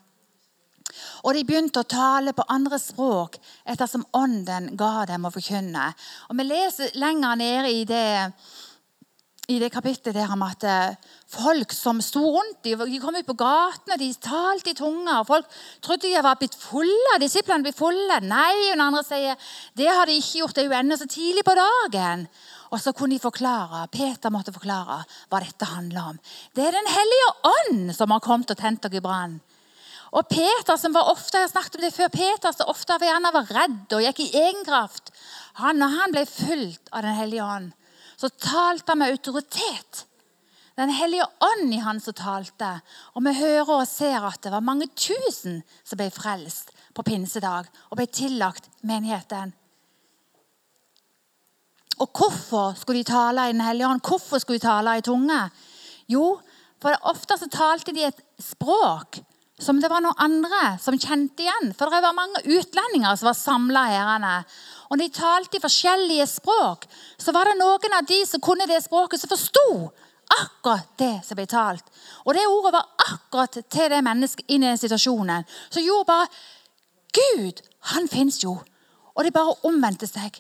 [1.23, 3.37] Og de begynte å tale på andre språk
[3.69, 5.87] ettersom ånden ga dem å forkynne.
[6.29, 8.33] Og Vi leser lenger nede i det,
[9.51, 10.95] i det kapittelet der om at eh,
[11.27, 15.17] folk som sto rundt de, de kom ut på gatene, de talte i tunga.
[15.19, 17.17] og Folk trodde de var blitt fulle.
[17.19, 18.21] Disiplene ble fulle.
[18.23, 20.55] Nei, og den andre sier det har de ikke gjort.
[20.55, 22.23] Det er jo ennå så tidlig på dagen.
[22.71, 26.23] Og så kunne de forklare, Peter måtte forklare hva dette handler om.
[26.55, 29.41] Det er Den hellige ånd som har kommet og tent dere i brann.
[30.13, 33.49] Og Peter, som var ofte, jeg snakket om det før, Peter som ofte gjerne var
[33.59, 35.11] redd og gikk i egenkraft,
[35.59, 37.73] han, når han ble fulgt av Den hellige ånd,
[38.15, 40.05] så talte han med autoritet.
[40.75, 42.69] Den hellige ånd i han som talte.
[43.13, 47.69] Og vi hører og ser at det var mange tusen som ble frelst på pinsedag
[47.89, 49.53] og ble tillagt menigheten.
[52.01, 54.01] Og hvorfor skulle de tale i Den hellige ånd?
[54.01, 55.39] Hvorfor skulle de tale i tunge?
[56.09, 56.39] Jo,
[56.81, 59.21] for ofte så talte de et språk
[59.61, 61.71] som det var noen andre som kjente igjen.
[61.77, 64.25] For det var mange utlendinger som var samla her.
[64.93, 66.85] Og de talte i forskjellige språk,
[67.17, 69.89] så var det noen av de som kunne det språket, som forsto
[70.33, 71.87] akkurat det som ble talt.
[72.25, 75.47] Og det ordet var akkurat til det mennesket i den situasjonen.
[75.73, 76.29] Så gjorde bare
[77.13, 77.61] Gud,
[77.93, 78.55] han fins jo.
[79.13, 80.39] Og de bare omvendte seg.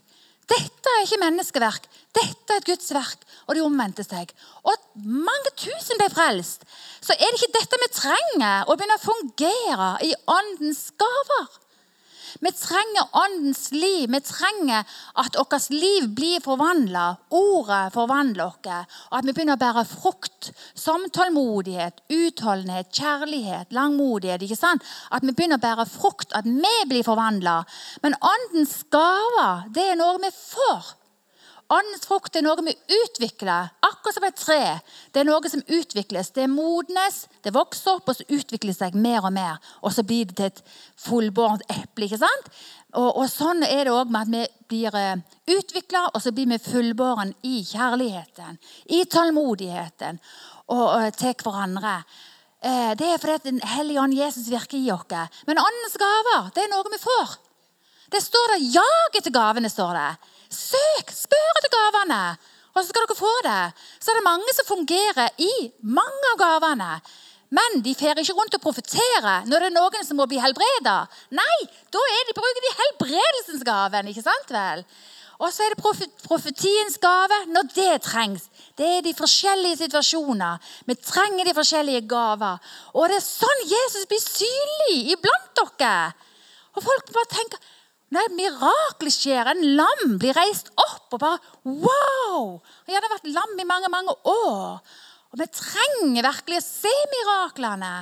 [0.49, 1.85] Dette er ikke menneskeverk,
[2.15, 3.25] dette er et Guds verk.
[3.47, 4.31] Og de omvendte seg.
[4.65, 6.65] Og mange tusen ble frelst.
[7.01, 11.62] Så er det ikke dette vi trenger, å begynne å fungere i åndens gaver.
[12.39, 14.09] Vi trenger åndens liv.
[14.09, 17.05] Vi trenger at vårt liv blir forvandla.
[17.29, 18.71] Ordet forvandler oss.
[19.11, 24.41] Og at vi begynner å bære frukt som tålmodighet, utholdenhet, kjærlighet, langmodighet.
[24.41, 24.83] ikke sant?
[25.11, 27.61] At vi begynner å bære frukt, at vi blir forvandla.
[28.03, 31.02] Men åndens gaver, det er noe vi får.
[31.73, 34.61] Åndens frukt er noe vi utvikler, akkurat som et tre.
[35.13, 36.29] Det er noe som utvikles.
[36.35, 39.61] Det modnes, det vokser opp, og så utvikler det seg mer og mer.
[39.81, 40.61] Og så blir det til et
[41.05, 42.05] fullbårent eple.
[42.05, 42.51] ikke sant?
[42.93, 45.23] Og, og, sånn er det òg med at vi blir eh,
[45.55, 48.59] utvikla, og så blir vi fullbåren i kjærligheten,
[48.93, 50.21] i tålmodigheten
[50.67, 51.95] og, og til hverandre.
[52.63, 55.09] Uh, det er fordi at Den hellige ånd Jesus virker i oss.
[55.49, 57.33] Men åndens gaver det er noe vi får.
[58.13, 59.69] Det står der 'jag etter gavene'.
[59.69, 60.32] står det.
[60.53, 61.13] Søk!
[61.13, 62.23] Spør etter gavene!
[62.73, 63.63] Og så skal dere få det.
[64.01, 65.53] Så er det mange som fungerer i
[65.85, 66.89] mange av gavene.
[67.53, 71.03] Men de fer ikke rundt og profeterer når det er noen som må bli helbreda.
[71.37, 71.57] Nei,
[71.93, 74.09] da er de, bruker de helbredelsens gaven.
[74.09, 74.81] ikke sant vel?
[75.43, 75.83] Og så er det
[76.23, 78.47] profetiens gave når det trengs.
[78.77, 80.61] Det er de forskjellige situasjoner.
[80.87, 82.73] Vi trenger de forskjellige gaver.
[82.93, 86.13] Og det er sånn Jesus blir synlig iblant dere.
[86.73, 87.61] Og folk bare tenker
[88.13, 92.59] når et mirakel skjer, en lam blir reist opp og bare Wow!
[92.85, 94.83] Jeg hadde vært lam i mange, mange år.
[95.33, 97.93] Og vi trenger virkelig å se miraklene.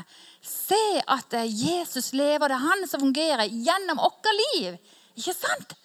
[0.43, 0.81] Se
[1.15, 4.75] at eh, Jesus lever, det er han som fungerer gjennom vårt liv.
[5.15, 5.77] Ikke sant?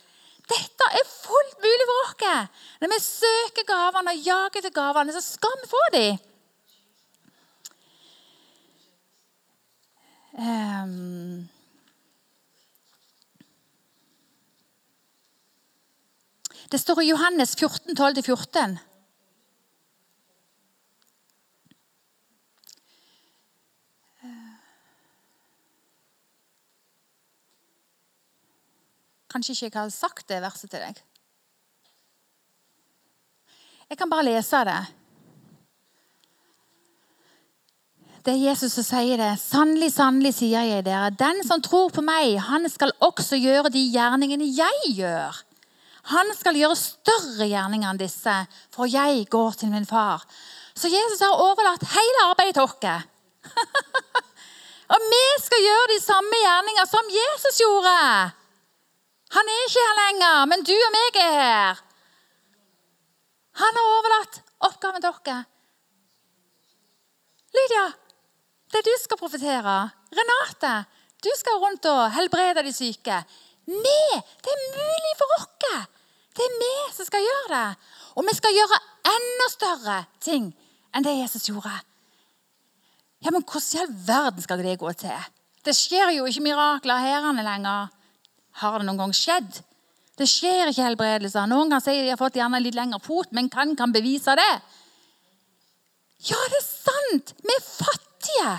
[0.47, 2.55] Dette er fullt mulig for oss.
[2.83, 6.25] Når vi søker gavene og jager til gavene, så skal vi få dem.
[10.37, 11.49] Um,
[16.70, 18.79] Det står i Johannes 14, 12-14.
[29.31, 31.02] Kanskje ikke jeg har sagt det verset til deg.
[33.90, 34.79] Jeg kan bare lese det.
[38.26, 39.35] Det er Jesus som sier det.
[39.38, 41.12] Sannelig, sannelig, sier jeg dere.
[41.14, 45.44] Den som tror på meg, han skal også gjøre de gjerningene jeg gjør.
[46.07, 48.35] Han skal gjøre større gjerninger enn disse,
[48.75, 50.23] for jeg går til min far.
[50.77, 52.77] Så Jesus har overlatt hele arbeidet til oss.
[54.92, 57.97] og vi skal gjøre de samme gjerninger som Jesus gjorde.
[59.35, 61.83] Han er ikke her lenger, men du og meg er her.
[63.57, 65.40] Han har overlatt oppgaven til dere.
[67.57, 67.87] Lydia,
[68.71, 69.77] det er du skal profetere.
[70.14, 70.77] Renate,
[71.25, 73.23] du skal rundt og helbrede de syke.
[73.66, 74.01] Vi!
[74.45, 75.47] Det er mulig for oss.
[76.37, 77.92] Det er vi som skal gjøre det.
[78.16, 78.81] Og vi skal gjøre
[79.12, 80.51] enda større ting
[80.94, 81.72] enn det Jesus gjorde.
[83.25, 85.31] Ja, men hvordan i all verden skal det gå til?
[85.64, 87.88] Det skjer jo ikke mirakler her lenger.
[88.61, 89.62] Har det noen gang skjedd?
[90.16, 91.49] Det skjer ikke helbredelser.
[91.51, 94.53] Noen kan si de har fått gjerne litt lengre fot, men hvem kan bevise det.
[96.25, 97.35] Ja, det er sant!
[97.42, 98.55] Vi er fattige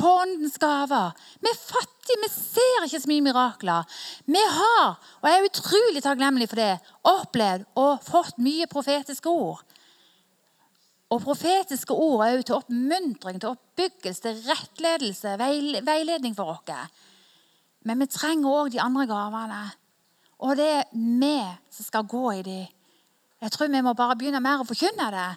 [0.00, 1.12] på åndens gaver.
[1.40, 3.98] Vi er fattige, vi ser ikke så mye mirakler.
[4.26, 6.72] Vi har, og jeg er utrolig takknemlig for det,
[7.10, 9.60] opplevd og fått mye profetiske ord.
[11.10, 17.00] Og profetiske ord er jo til oppmuntring, til oppbyggelse, til rettledelse, veiledning for oss.
[17.82, 19.62] Men vi trenger òg de andre gavene.
[20.40, 21.36] Og det er vi
[21.72, 22.60] som skal gå i de.
[23.40, 25.28] Jeg tror vi må bare begynne mer å forkynne det,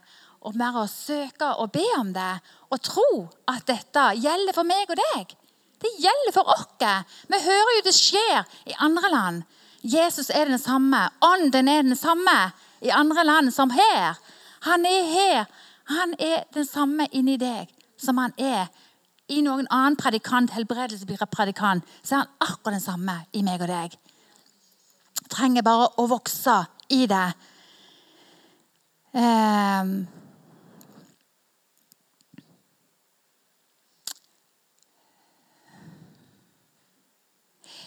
[0.43, 2.33] og mer å søke og be om det.
[2.71, 3.07] Og tro
[3.49, 5.33] at dette gjelder for meg og deg.
[5.83, 6.69] Det gjelder for oss.
[7.27, 9.43] Vi hører jo det skjer i andre land.
[9.83, 11.09] Jesus er den samme.
[11.23, 12.37] Ånden er den samme
[12.81, 14.15] i andre land som her.
[14.67, 15.45] Han er her.
[15.91, 18.71] Han er den samme inni deg som han er
[19.31, 21.83] i noen annen predikant, helbredelsespredikant.
[22.03, 23.99] Så er han akkurat den samme i meg og deg
[25.33, 26.57] trenger bare å vokse
[26.93, 27.25] i det.
[29.13, 29.95] Um,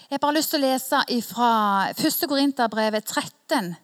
[0.09, 1.51] Jeg har bare lyst til å lese fra
[1.91, 2.21] 1.
[2.31, 3.75] Korinterbrevet 13,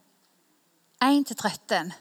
[1.03, 1.91] 1-13.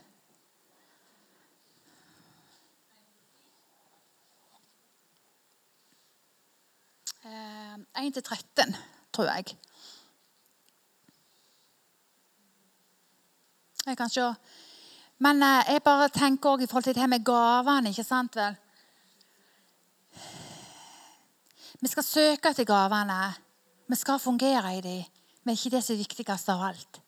[7.98, 8.76] 1-13,
[9.12, 9.56] tror jeg.
[13.86, 14.34] Jeg kan se.
[15.18, 17.90] Men eh, jeg bare tenker også i forhold til det her med gavene.
[17.90, 18.54] ikke sant vel?
[21.80, 23.34] Vi skal søke etter gavene.
[23.86, 25.04] Vi skal fungere i dem.
[25.42, 27.00] Men ikke det som er viktigst av alt.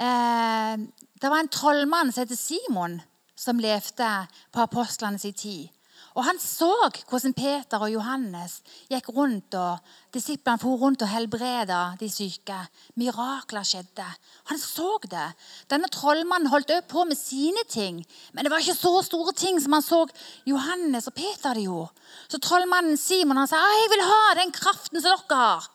[0.00, 0.76] Eh,
[1.20, 3.00] det var en trollmann som heter Simon,
[3.36, 4.08] som levde
[4.52, 5.68] på apostlenes tid.
[6.18, 6.72] Og Han så
[7.08, 9.78] hvordan Peter og Johannes gikk rundt, og
[10.14, 12.56] disiplene for rundt og helbreda de syke.
[12.98, 14.06] Mirakler skjedde.
[14.50, 15.28] Han så det.
[15.70, 19.60] Denne trollmannen holdt også på med sine ting, men det var ikke så store ting
[19.62, 20.00] som han så
[20.46, 21.94] Johannes og Peter de gjorde.
[22.28, 25.70] Så trollmannen Simon han sa jeg vil ha den kraften som dere har.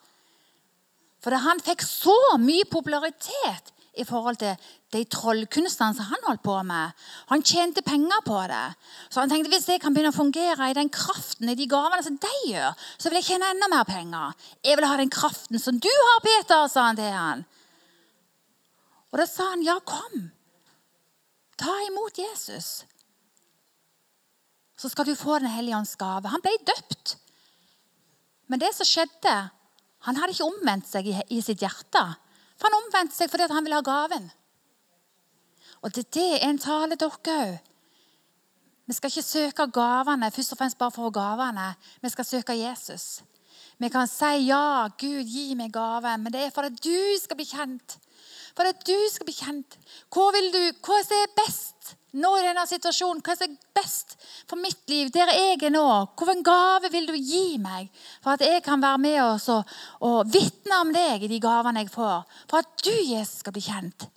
[1.24, 4.56] For han fikk så mye popularitet i forhold til
[4.94, 6.94] de trollkunstene som han holdt på med.
[7.32, 8.64] Han tjente penger på det.
[9.10, 12.04] Så han tenkte hvis jeg kan begynne å fungere i den kraften i de gavene
[12.06, 14.36] som de gjør, så vil jeg tjene enda mer penger.
[14.66, 17.46] Jeg vil ha den kraften som du har, Peter, sa han til han.
[19.14, 20.30] Og da sa han, ja, kom.
[21.56, 22.84] Ta imot Jesus.
[24.76, 26.28] Så skal du få Den hellige ånds gave.
[26.28, 27.16] Han ble døpt.
[28.52, 29.36] Men det som skjedde
[30.06, 32.02] Han hadde ikke omvendt seg i, sitt hjerte.
[32.66, 34.28] Han omvendte seg fordi han ville ha gaven.
[35.86, 37.72] Og det, det er en tale dere òg.
[38.86, 41.72] Vi skal ikke søke gavene først og fremst bare for gavene.
[42.02, 43.24] Vi skal søke Jesus.
[43.82, 47.38] Vi kan si ja, Gud, gi meg gave, men det er for at du skal
[47.38, 47.98] bli kjent.
[48.56, 49.78] For at du skal bli kjent.
[50.14, 53.22] Hva vil du, hva er best nå i denne situasjonen?
[53.26, 54.18] Hva er best
[54.50, 55.86] for mitt liv, der jeg er nå?
[56.18, 57.92] Hvilken gave vil du gi meg
[58.24, 61.84] for at jeg kan være med oss og, og vitne om deg i de gavene
[61.86, 62.26] jeg får?
[62.50, 64.10] For at du, Jesus, skal bli kjent.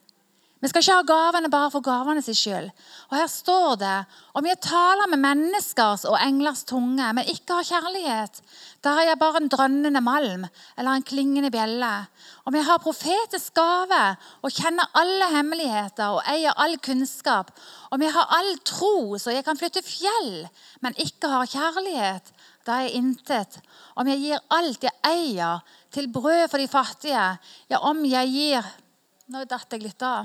[0.58, 2.72] Vi skal ikke ha gavene bare for gavene sin skyld.
[3.08, 3.96] Og her står det
[4.34, 8.40] om jeg taler med menneskers og englers tunge, men ikke har kjærlighet,
[8.82, 11.92] da har jeg bare en drønnende malm eller en klingende bjelle.
[12.42, 14.00] Om jeg har profetisk gave
[14.42, 17.52] og kjenner alle hemmeligheter og eier all kunnskap,
[17.94, 20.48] om jeg har all tro så jeg kan flytte fjell,
[20.82, 22.34] men ikke har kjærlighet,
[22.66, 23.60] da er jeg intet.
[23.94, 25.62] Om jeg gir alt jeg eier,
[25.94, 27.28] til brød for de fattige,
[27.70, 28.74] ja, om jeg gir
[29.28, 30.24] Nå datt jeg litt av.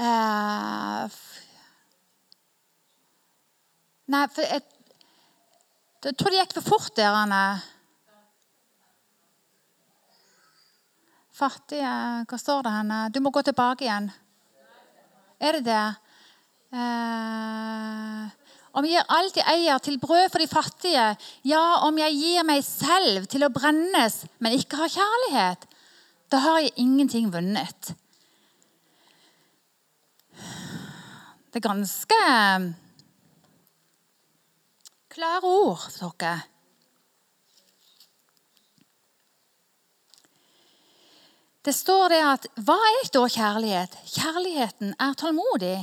[0.00, 1.04] Uh,
[4.08, 4.62] nei, for jeg,
[6.06, 7.42] jeg, tror det gikk for fort der, Anne.
[11.36, 11.92] Fattige
[12.28, 13.02] Hva står det henne?
[13.12, 14.08] Du må gå tilbake igjen.
[15.40, 15.84] Er det det?
[16.72, 18.24] Uh,
[18.72, 21.06] om jeg gir alt jeg eier, til brød for de fattige,
[21.44, 25.66] ja, om jeg gir meg selv til å brennes, men ikke har kjærlighet,
[26.32, 27.92] da har jeg ingenting vunnet.
[31.50, 32.16] Det er ganske
[32.56, 32.66] um,
[35.10, 36.44] klare ord for dere.
[41.66, 43.98] Det står det at Hva er da kjærlighet?
[44.14, 45.76] Kjærligheten er tålmodig,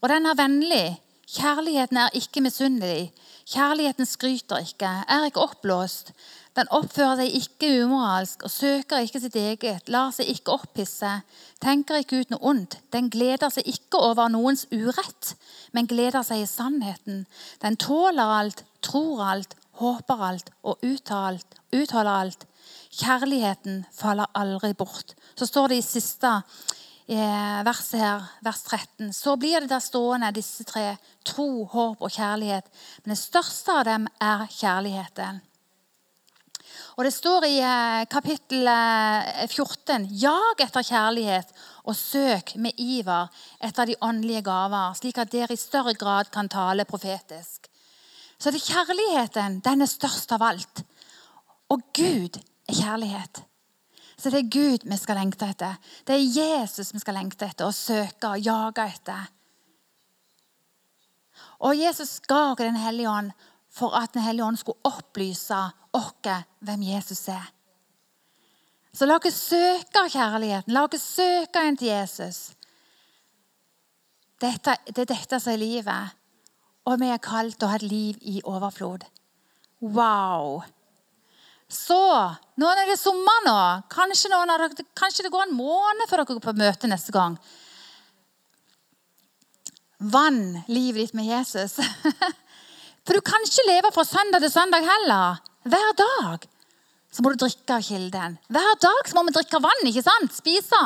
[0.00, 0.86] og den er vennlig.
[1.28, 3.10] Kjærligheten er ikke misunnelig.
[3.50, 6.14] Kjærligheten skryter ikke, er ikke oppblåst.
[6.58, 11.10] Den oppfører seg ikke umoralsk og søker ikke sitt eget, lar seg ikke opphisse,
[11.62, 12.80] tenker ikke ut noe ondt.
[12.90, 15.36] Den gleder seg ikke over noens urett,
[15.70, 17.28] men gleder seg i sannheten.
[17.62, 22.48] Den tåler alt, tror alt, håper alt og utholder alt.
[22.98, 25.14] Kjærligheten faller aldri bort.
[25.38, 26.40] Så står det i siste
[27.08, 32.10] Eh, verset her, vers 13, så blir det der stående, disse tre, tro, håp og
[32.12, 32.68] kjærlighet.
[33.00, 35.40] Men det største av dem er kjærligheten.
[36.98, 41.52] Og Det står i eh, kapittel 14.: eh, Jag etter kjærlighet
[41.84, 43.28] og søk med iver
[43.62, 47.68] etter de åndelige gaver, slik at dere i større grad kan tale profetisk.
[48.38, 50.82] Så det er kjærligheten den er størst av alt.
[51.70, 53.44] Og Gud er kjærlighet.
[54.18, 55.78] Så det er Gud vi skal lengte etter.
[56.02, 59.30] Det er Jesus vi skal lengte etter og søke og jage etter.
[61.62, 63.30] Og Jesus ga oss Den hellige ånd
[63.70, 65.58] for at Den hellige ånd skulle opplyse
[65.92, 67.46] oss hvem Jesus er.
[68.92, 70.72] Så la oss søke kjærligheten.
[70.74, 72.52] La oss søke en til Jesus.
[74.40, 76.16] Dette, det er dette som er livet.
[76.88, 79.04] Og vi er kalt til å ha et liv i overflod.
[79.84, 80.62] Wow!
[81.68, 82.00] Så
[82.56, 83.58] nå er det sommer nå.
[83.92, 87.36] Kanskje, dere, kanskje, det går en måned før dere går på møte neste gang.
[89.98, 91.76] Vann livet ditt med Jesus.
[93.08, 95.38] For du kan ikke leve fra søndag til søndag heller.
[95.64, 96.42] Hver dag
[97.08, 98.34] så må du drikke av kilden.
[98.52, 99.86] Hver dag så må vi drikke vann.
[99.88, 100.34] ikke sant?
[100.36, 100.80] Spise.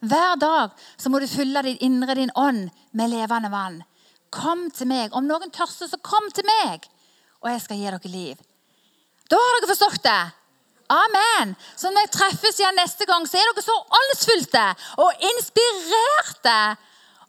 [0.00, 3.82] Hver dag så må du fylle ditt indre, din ånd, med levende vann.
[4.32, 5.12] Kom til meg.
[5.12, 6.88] Om noen tørster, så kom til meg,
[7.44, 8.40] og jeg skal gi dere liv.
[9.28, 10.22] Da har dere forstått det.
[10.96, 11.52] Amen.
[11.76, 14.64] Så når vi treffes igjen neste gang, så er dere så åndsfylte
[15.04, 16.58] og inspirerte.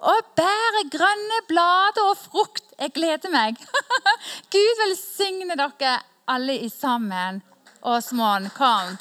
[0.07, 2.66] Og bærer grønne blader og frukt.
[2.77, 3.57] Jeg gleder meg.
[4.53, 5.95] Gud velsigne dere
[6.29, 7.41] alle sammen.
[7.81, 8.97] Åsmond, kom.